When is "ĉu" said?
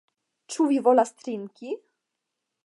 0.53-0.65